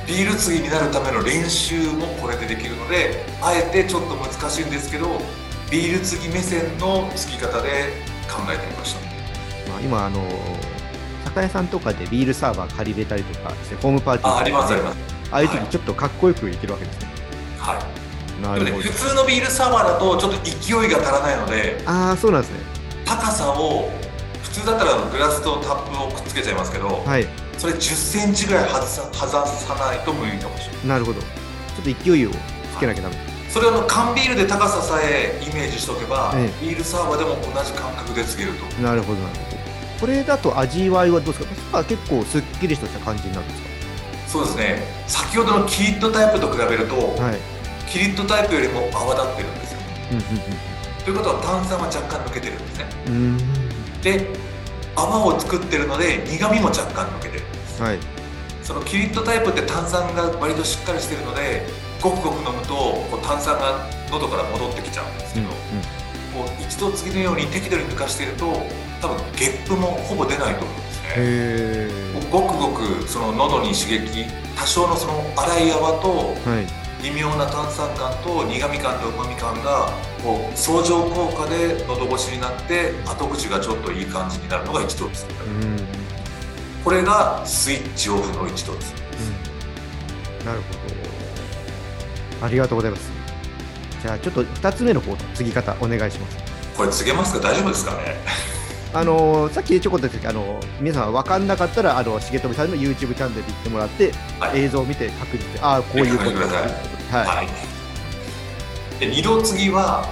[0.07, 5.09] ビール継ぎになるための練習もこれでできるのであえてちょっと難しいんですけど
[5.71, 7.69] ビール継ぎ目線の継ぎ方で
[8.33, 9.01] 考えてみました。
[9.71, 10.25] まあ、今あの
[11.27, 13.51] 酒屋さんとかでビールサーバー借りれたりとか
[13.83, 14.97] ホームパーティーあありますあります。
[15.31, 17.09] ああいう時はいちょっとかっこよくいけるわけですね、
[17.59, 18.00] はい
[18.41, 18.83] なるほど。
[18.83, 22.59] 普通のビールサーバーだとちょっと勢いが足らないのでああそうなんですね。
[23.05, 23.91] 高さを
[24.43, 27.27] 普通だったらグラスとタップをくっつけちゃいますけど、はい。
[27.59, 30.87] それ1 0センチぐらい外さ外さないと無理かもしれない。
[30.89, 31.21] なるほど。
[31.21, 31.27] ちょ
[31.93, 33.17] っと勢いをつけなきゃダメ、
[33.49, 38.65] それをあの缶ビールで高ささえイメージしておけば、えビールサーバーでも同じ感覚で継げると。
[38.83, 39.61] なるほどなるほど。
[40.01, 41.55] これだと味わいはどうですか？
[41.73, 43.63] まあ結構すっきりとした感じになるんです
[44.33, 44.83] そうですね。
[45.07, 47.39] 先ほどのキリッとタイプと比べると、かはい
[47.91, 49.81] キリッとタイプよりも泡立ってるんですよ。
[50.13, 50.21] うん
[51.05, 52.87] ということは炭酸は若干抜けてるんですね。
[54.03, 54.29] で
[54.95, 57.83] 泡を作ってるので苦味も若干抜けてるんです。
[57.83, 57.99] はい。
[58.63, 61.67] そのキリッとタイプって炭酸が割としっかりしてるので
[62.01, 65.55] ごくごく飲むとこう炭酸が喉から戻ってきちゃうんですけど、こ
[66.47, 68.47] う一度次のように適度に抜かしていると
[69.01, 71.09] 多分ゲップもほぼ出ないと思うんですね。
[71.17, 71.91] へ
[72.31, 76.67] ごくごくその喉に刺激多少のその粗い泡とえはい
[77.03, 85.15] 微妙な炭酸感と苦味感と旨味感がこう相乗効果で喉越しになって後口がちょっといい感じになるのが一度で
[86.85, 88.95] これがスイッチオフの一度です
[90.45, 90.73] なるほ
[92.41, 92.47] ど。
[92.47, 93.11] ありがとうございます。
[94.03, 96.39] じゃあちょっと2つ目の方の継ぎ方お願いします。
[96.75, 97.41] これ告げますか？
[97.41, 98.17] 大丈夫ですかね？
[98.93, 104.61] あのーさっきちょこっと言ったけどあの皆さん分かんなかったらあの重富さんの YouTube チャンネルで行ってもらって、はい。
[104.61, 106.31] 映像を見て確認してああこういうこと。
[106.31, 107.49] だはい、はい。
[108.99, 110.05] で二度継ぎは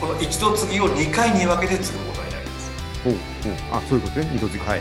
[0.00, 2.70] この一度継ぎを2回に分けて継ぐことになります。
[3.04, 3.52] ほうほう。
[3.72, 4.80] あそういうことね二度継ぎはい。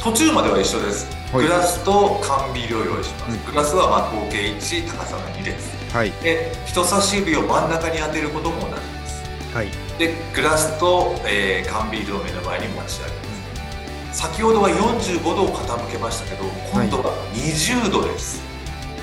[0.00, 1.46] 途中までは一緒です、はい。
[1.46, 3.44] グラスと缶ビールを用意します、うん。
[3.44, 5.76] グラスはまあ合計1高さが2です。
[5.92, 6.12] はい。
[6.22, 9.54] で人差し指を真ん中に当てることも同じです。
[9.54, 18.40] はいでグラスと、えー缶ビールを目の前に持ち上げます、先ほどは45度を傾けましたけど今度は20度です、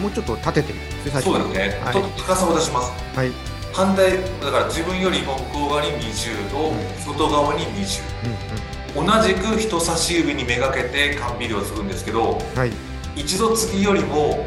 [0.02, 1.24] もうちょっと立ててみて最初。
[1.26, 1.94] そうですね、はい。
[1.94, 2.92] ちょっと高さを出します。
[3.16, 3.32] はい、
[3.74, 6.78] 反対だから自分よりも向こう側に20度、うん。
[7.00, 8.02] 外側に20
[8.96, 12.72] うん同じく人差し指にめがけて缶ビールを継ぐんですけどうん、はい。
[13.18, 14.46] 一度継ぎよりも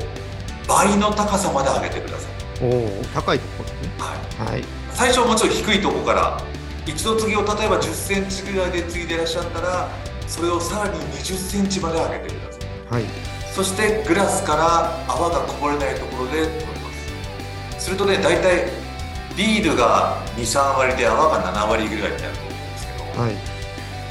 [0.66, 3.90] 倍の高さまで上げてください、おお高いところですね。
[3.98, 6.42] はい、はい最初はもちろん低いところから
[6.84, 9.88] 一度継ぎを例えば1 0センチぐらいで継いでいらっしゃったら
[10.26, 12.94] それをさらに2 0センチまで上げてください。
[12.94, 13.04] はい。
[13.54, 16.90] そしてグラスから泡がこぼれないところで止めま
[17.78, 17.84] す。
[17.84, 18.72] するとね大体
[19.37, 23.37] ビールが23割で泡が7割ぐらいになると思うんですけど、はい。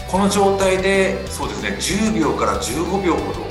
[0.07, 3.41] この状態でそうですね10秒から15秒ほど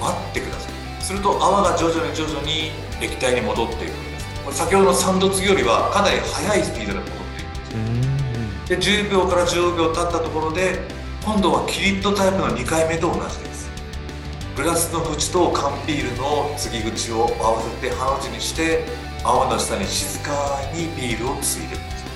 [0.00, 1.02] 待ってください。
[1.02, 4.07] すると泡が徐々に徐々に液体に戻っていく
[4.52, 8.00] 先ほどの3度継ぎよりはかなり速いスピードで戻っていくん
[8.70, 9.04] ですうん。
[9.04, 10.78] で10秒から15秒経ったところで
[11.24, 13.68] 今度はキリッとタイプの2回目と同じです。
[14.56, 18.84] グラスの縁と缶ビールの継ぎ口を合わせてハの字にして
[19.22, 20.32] 泡の下に静か
[20.74, 22.06] にビールをついでくださ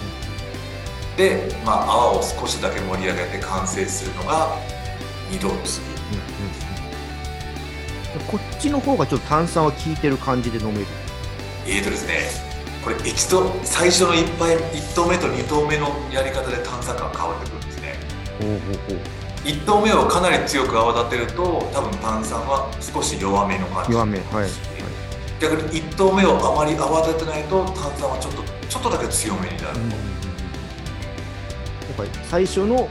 [1.14, 4.56] いで、まあ、泡を少しだけ盛り上げて完成するのが
[5.30, 5.86] 2度継ぎ。
[8.18, 8.26] うん。
[8.26, 10.86] こっちの方がちょっと炭酸は効いてる感じで飲める
[11.66, 17.94] えーとですねこれ一度最初の1杯1投目と2投目のやり方で炭酸感が変わってくるんですね。
[18.40, 18.98] ほうほうほう。
[19.44, 23.92] 1投目をかなり強く泡立てると多分炭酸は少し弱めの感じ。
[23.92, 24.50] 弱めはい、はい、
[25.40, 29.90] 逆に1投目をあまり泡立てないと炭酸はちょっとちょっとだけ強めになる、うん。
[29.90, 30.00] やっ
[31.96, 32.88] ぱり最初の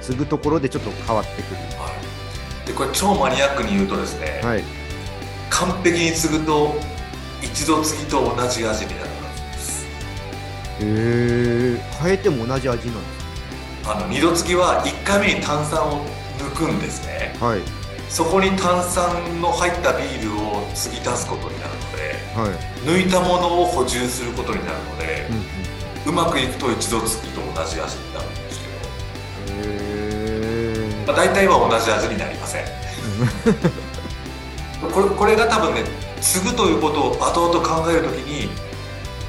[0.00, 1.56] 継ぐところでちょっと変わってくる。
[1.78, 1.92] は
[2.64, 4.64] い、でこれ超マニアックに言うとですね、はい。
[5.50, 6.74] 完璧に継ぐと
[7.42, 9.86] 一度継ぎと同じ味になるんです。
[9.86, 9.88] へ
[10.80, 13.00] え変えても同じ味なんで
[13.84, 16.04] あの二度継ぎは1回目に炭酸を
[16.38, 17.34] 抜くんですね。
[17.36, 17.60] すはい。
[18.10, 22.00] そこに炭酸の入ったビールを継ぎ足すことになるので
[22.34, 22.50] はい、
[22.86, 29.68] 抜いたものを補充することになるのでうんうん、うまくいくと一度継ぎと同じ味になるんですけど、へ
[31.02, 32.64] えまあ、大体は同じ味になりません。
[34.92, 35.84] これこれが多分ね
[36.20, 38.50] 継ぐということを後々考えるときに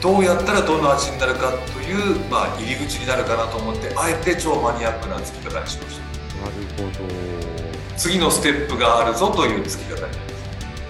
[0.02, 6.02] どうやったらどの味になるかという、まあ、入り口になるかなと思ってあえて超マニアックな付き方にしました。
[6.42, 7.08] なるほど。
[7.98, 10.20] 次のステップがあるぞという付き方になりま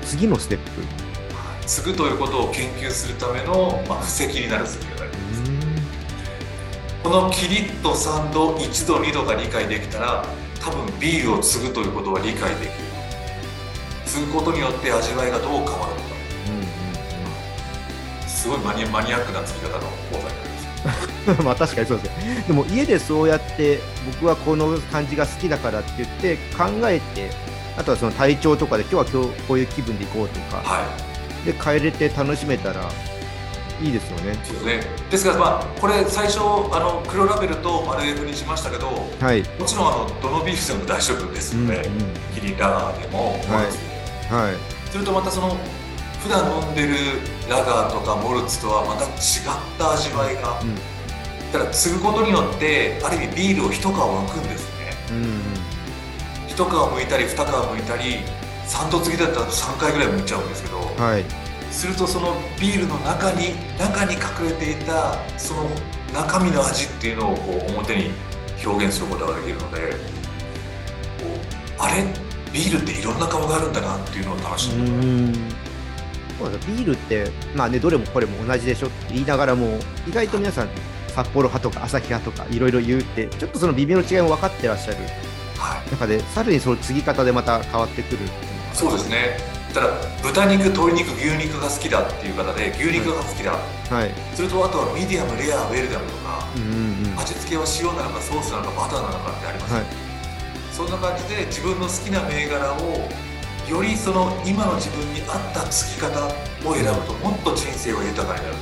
[0.04, 0.16] す。
[0.16, 0.72] 次のステップ？
[1.68, 5.42] 継ぐということを研究するための、まあ、布石になる付き方になります。
[7.04, 10.26] このキリッと3度1度2度が理解できたら
[10.62, 12.91] 多分ビールを継ぐということは理解できる
[14.12, 15.82] 継ぐことによって味わいがどう変わるのか。
[18.28, 20.36] すごいマニマニアックな継ぎ方の講座になり
[21.30, 21.43] ます。
[21.45, 22.43] まあ確かにそうですね。
[22.45, 23.80] でも家でそうやって
[24.19, 27.30] 僕はこの感じが好きだからって言って考えて
[27.78, 30.58] あとはその体調とかで今日は今日こういう気分で行こうとか。
[30.58, 30.82] は
[31.43, 31.45] い。
[31.45, 32.82] で帰れて楽しめたら
[33.82, 34.34] いいですよね。
[34.34, 34.84] ですね。
[35.10, 36.41] ですからまあこれ最初あ
[36.80, 39.41] の黒ラベルと丸 F にしましたけどはい。
[39.58, 41.67] もちろんあのどのビールでも大丈夫ですうんうん。
[41.67, 41.89] ので、
[42.36, 43.91] キリンラガーでも、はい
[44.32, 44.56] はい。
[44.91, 45.58] それとまたその
[46.24, 46.96] 普段飲んでる
[47.50, 49.13] ラガーとかモルツとはまた違っ
[49.78, 50.76] た味わいが、うん。
[51.52, 53.94] だから継ぐことによってある意味ビールを一皮む
[54.30, 54.94] くんですね。
[55.12, 55.41] うん
[56.48, 58.20] 一皮むいたり二皮むいたり
[58.67, 61.26] 3度継ぎだったら3回ぐらいむいちゃうんですけど、うんはい。
[61.72, 65.70] するとそのビールの中に中に隠れていたその
[66.13, 68.12] 中身の味っていうのをこう表に
[68.63, 69.96] 表現することができるので
[71.80, 72.04] あれ
[72.54, 75.34] ビールっていろんな顔があるんだなっていうのを楽しん。
[76.40, 80.70] そうだビールってまあねどれもこれも同じでしょって言いながらも意外と皆さん
[81.08, 84.98] サッポロ派とかアサヒ派とかいろいろ言うってちょっとその微妙な違いも分かってらっしゃる。
[85.58, 88.20] はい、中でさらにその注ぎ方でまた変わってくる
[88.74, 89.38] そうですね。
[89.72, 89.88] ただ
[90.24, 94.12] 豚肉鶏肉牛肉が好きだっていう方で牛肉が好きだ、はい。
[94.36, 97.06] それとあとはミディアムレアウェルダンとかうんうん。
[97.06, 100.11] うん味付けは塩なのかソースなのかバターなのかってあります、はい
[100.82, 103.08] そんな感じで自分の好きな銘柄を
[103.70, 108.56] よりその今の自分に合った継ぎ方を選ぶともっと人生は豊かになる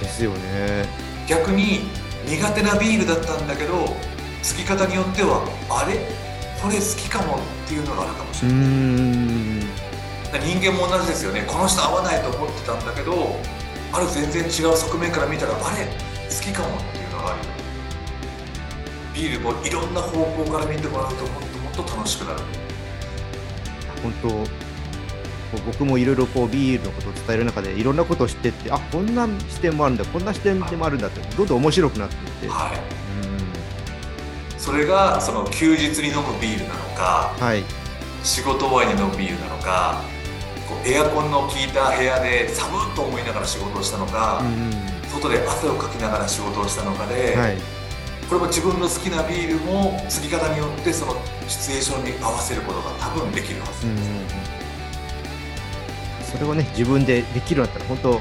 [0.00, 0.88] ですよね。
[1.28, 1.80] 逆に
[2.26, 3.94] 苦手なビールだったんだけど
[4.42, 6.08] 継ぎ方によってはあれ？
[6.62, 11.44] これ好きかもっていうのがあるかもしうれない、人間も同じですよね。
[11.46, 13.36] この人合わないと思ってたんだけど
[13.92, 15.84] ある全然違う側面から見たらあれ？
[15.84, 17.55] 好きかもっていうのがあるよ
[19.16, 22.40] ビールもいろんな方向から見てもらうともっともっと楽しくなる。
[24.02, 24.66] 本当
[25.64, 32.76] 僕もいろいろこうビールのことを伝える中でいろんなことを知ってってあこんな視点もあるんだこんな視点でもあるんだってどんどん面白くなっていって、はい。
[34.54, 34.60] うん。
[34.60, 37.64] それがその休日に飲むビールなのかはい。
[38.22, 40.02] 仕事終わりに飲むビールなのか
[40.68, 44.70] こうエアコンの効いた部屋で寒いと思いながら仕事をしたのか、うん。
[45.08, 47.75] 外で汗をかきながら仕事をしたのかで、はい
[48.28, 51.14] これも自分の好きなビールも継ぎ方によってその
[51.46, 53.86] シチュエーションに合わせることが多分できるはず。
[53.86, 54.06] うんうんうん。
[56.24, 58.14] それをね自分でできるようになったら本当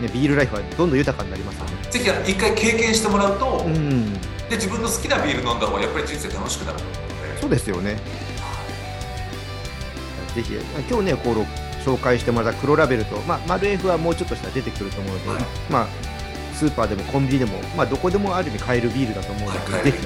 [0.00, 1.70] ねビールライフはどんどん豊かになりますよね。
[1.90, 4.12] ぜひ一回経験してもらうと、うん。
[4.12, 4.20] で
[4.52, 7.40] 自分の好きなビール飲んだ方がやっぱり人生楽しくなると思うので。
[7.40, 7.98] そうですよね。
[10.36, 10.52] ぜひ
[10.88, 11.34] 今日ねこう
[11.84, 15.44] 紹介してもらった黒ラベルと、まあ、マルエフはもうちょっとしたら出てくると思うので、はい。
[15.70, 15.86] まあ
[16.56, 19.98] スーパーでもコンビニでも、まあ、どこでもある意味買えるビールだと思うので、はい、ぜひ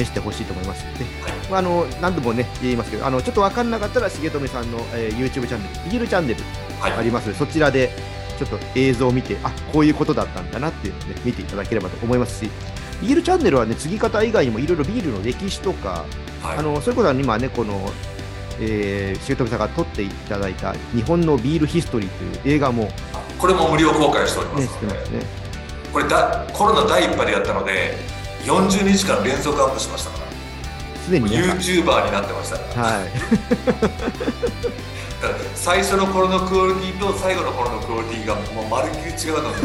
[0.00, 0.84] 試してほしいと思います。
[0.98, 1.32] ではい。
[1.50, 6.40] まあ、あの何度もね言いますけどあのちょっと分かんなかったら重富さんの、えー YouTube チャンネルビールチャンネル
[6.80, 6.92] はい。
[6.92, 7.26] あります。
[7.26, 7.90] のでそちらで
[8.38, 12.50] ちょっと映像を見てあこういうことだったんだなっていうのを、ね、見ていただければと思いますし
[13.00, 16.04] ビールチャンネルはね継ぎ方以外にもいろいろビールの歴史とか
[16.42, 16.58] はい。
[16.58, 17.90] あのそういうことは今ねこの、
[18.60, 22.08] えー、重富さんが撮っていただいた日本のビールヒストリー
[22.40, 22.92] という映画も、ね、
[23.42, 24.84] これも無料公開しておりま知す。
[24.84, 25.26] ので、ってますね。
[25.92, 27.98] これだコロナ第1波でやったので
[28.44, 30.26] 40日間連続アップしましたから。
[31.02, 32.82] すでに YouTuber になってましたから。
[32.84, 33.10] はい。
[35.20, 39.58] だから最初の頃のクオリティと最後の頃のクオリティがもうまるっきり違うので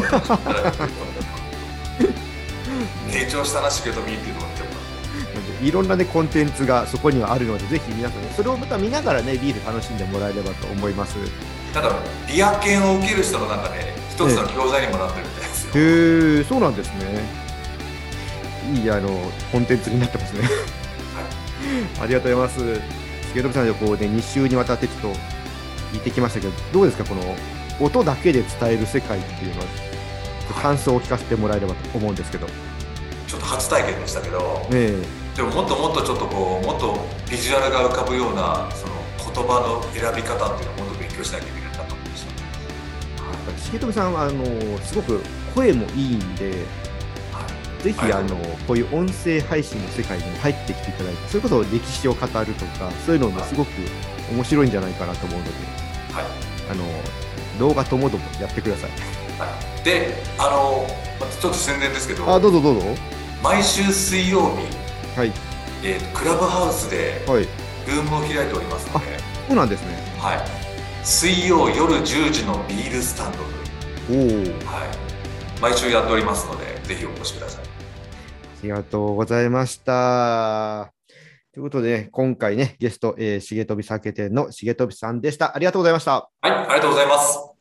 [3.10, 4.48] 成長したなしげとみっていうのが
[5.62, 11.16] いろんなねコンテンツがそこにはあるのでぜひ皆さんねそれをまた見ながらねビール楽しんでもらえればと思います
[11.74, 17.48] なんかビア研を受ける人の中で一つの教材にもなってるみたいですよ、へえそうなんですね。
[18.74, 19.08] いいあの
[19.52, 20.48] コンテンツになってますね。
[22.00, 22.80] ありがとうございます。
[23.34, 25.20] 重富さんでこうね2週にわたってちょっと
[25.92, 27.04] 聞いてきましたけどどうですか？
[27.04, 27.22] この
[27.80, 29.66] 音だけで伝える世界っていうのは
[30.60, 32.46] 感想を聞かせてもらえればと思うんですけど。
[33.26, 34.96] ちょっと初体験でしたけどえ。
[35.36, 36.98] でももっともっとちょっとこうもっと
[37.30, 41.57] ビジュアルが浮かぶようなその言葉の選び方っていうのをもっと勉強しなきゃいけない
[43.72, 44.44] 重富さんはあの
[44.78, 45.20] すごく
[45.54, 46.50] 声もいいんで
[47.32, 47.46] は
[47.80, 48.12] いぜひ、はい。
[48.12, 53.70] あのこういう音声配信の世界にも入ってきていただいてそれこそ歴史を語るとかそういうのもすごく
[54.32, 55.50] 面白いんじゃないかなと思うので
[56.12, 56.24] はい。
[56.70, 56.84] あの
[57.58, 58.90] 動画ともどもやってください。
[59.38, 59.46] は
[59.80, 59.84] い。
[59.84, 60.86] であの
[61.20, 62.86] まちょっと宣伝ですけどあどうぞどうぞ。
[63.42, 65.32] 毎週水曜日、はい。
[65.84, 67.42] えークラブハウスではい。
[67.86, 69.06] ルームを開いておりますので、
[69.48, 69.96] そうなんですね。
[70.18, 70.40] はい、
[71.04, 73.38] 水曜夜10時のビールスタンド
[74.08, 74.86] は
[75.58, 77.68] い、毎週やっておりますのでぜひお越しくださいあ
[78.62, 80.92] りがとうございました。
[81.52, 85.54] ということで、ね、今回ね、ゲスト、えー、重飛酒店の重飛さんでした。
[85.54, 86.30] ありがとうございました。
[86.40, 87.57] はいありがとうございます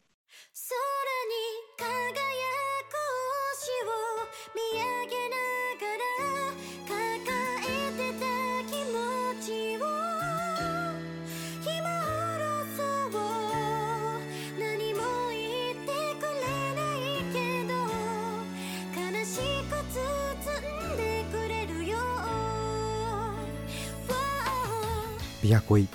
[25.68, 25.88] Wow ビアコイ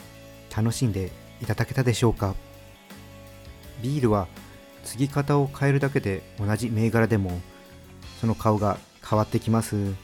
[0.55, 1.11] 楽しんで
[1.41, 2.35] いただけたでしょうか？
[3.83, 4.29] ビールは
[4.85, 7.41] 継ぎ方を変えるだけで同じ銘柄でも
[8.21, 9.95] その顔が変わってきます。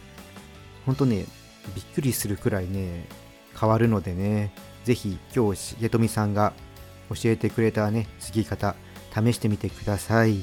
[0.86, 1.26] ほんとね
[1.74, 3.06] びっくりするくらいね
[3.58, 4.52] 変わるのでね
[4.84, 6.52] ぜひ今日重富さんが
[7.10, 8.74] 教えてくれたね継ぎ方
[9.14, 10.42] 試してみてください。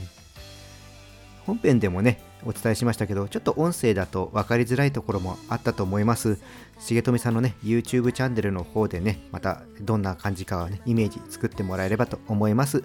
[1.45, 6.37] 本編でもねお伝えしましたけどちょっと音声だと分かりづらいところもあったと思います。
[6.85, 12.83] 重富さんのね YouTube チャンネルの方でねまたどんな感じかはねイメージ作ってもらえればと思います。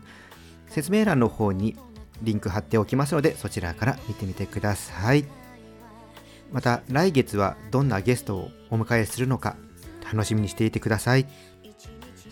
[0.69, 1.77] 説明欄の方に
[2.23, 5.25] リンク貼っておきますのでそちらから見てみてください。
[6.53, 9.57] また来月はどんなゲストをお迎えするのか
[10.13, 11.27] 楽しみにしていてください。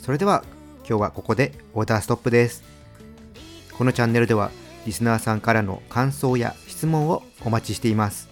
[0.00, 0.44] それでは
[0.88, 2.64] 今日はここでオーダーストップです。
[3.76, 4.50] このチャンネルでは
[4.88, 8.30] リスナーさんからの感想や質問をお待ちしています。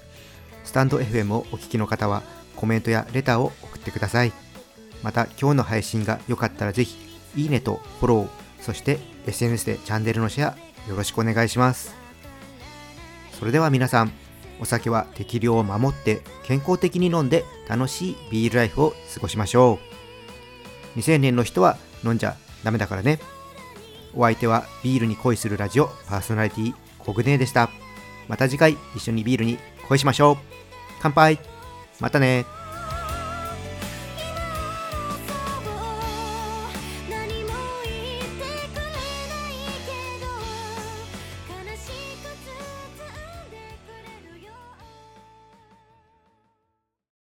[0.65, 2.23] スタンド FM をお聞きの方は
[2.57, 4.33] コメントやレターを送ってください。
[5.03, 6.97] また今日の配信が良かったらぜひ
[7.37, 8.29] いいねとフォロー
[8.63, 11.95] そして SNS でチャンネルのシェアよろしくお願いします。
[13.39, 14.13] それでは皆さん
[14.59, 19.79] お酒は適量を守って健康的に飲んで楽しいビールライフを過ごしましょう。
[20.95, 22.35] 未成年の人は飲んじゃ
[22.65, 23.19] ダメだからね。
[24.15, 27.71] お相手はビールに恋するラジオパーソナリティコグネでした。
[28.29, 30.37] また次回一緒にビールに恋しましょう。
[31.01, 31.39] 乾杯。
[32.01, 32.56] またね。